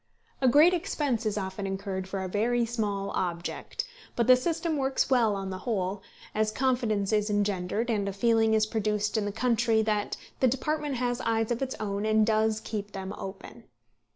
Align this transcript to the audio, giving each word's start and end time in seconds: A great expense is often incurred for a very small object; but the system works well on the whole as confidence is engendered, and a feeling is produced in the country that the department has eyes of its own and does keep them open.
A 0.41 0.47
great 0.47 0.73
expense 0.73 1.27
is 1.27 1.37
often 1.37 1.67
incurred 1.67 2.07
for 2.07 2.23
a 2.23 2.27
very 2.27 2.65
small 2.65 3.11
object; 3.11 3.85
but 4.15 4.25
the 4.25 4.35
system 4.35 4.75
works 4.75 5.11
well 5.11 5.35
on 5.35 5.51
the 5.51 5.59
whole 5.59 6.01
as 6.33 6.51
confidence 6.51 7.13
is 7.13 7.29
engendered, 7.29 7.91
and 7.91 8.09
a 8.09 8.13
feeling 8.13 8.55
is 8.55 8.65
produced 8.65 9.15
in 9.15 9.25
the 9.25 9.31
country 9.31 9.83
that 9.83 10.17
the 10.39 10.47
department 10.47 10.95
has 10.95 11.21
eyes 11.21 11.51
of 11.51 11.61
its 11.61 11.75
own 11.79 12.03
and 12.07 12.25
does 12.25 12.59
keep 12.59 12.93
them 12.93 13.13
open. 13.15 13.65